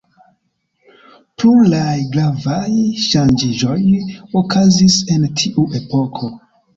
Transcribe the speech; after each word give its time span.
Pluraj 1.41 1.97
gravaj 2.15 2.71
ŝanĝiĝoj 3.03 3.75
okazis 4.41 4.97
en 5.17 5.27
tiu 5.43 5.67
epoko. 5.81 6.31